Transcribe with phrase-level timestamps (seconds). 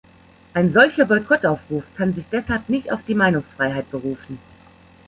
[0.55, 4.39] Ein solcher Boykottaufruf kann sich deshalb nicht auf die Meinungsfreiheit berufen.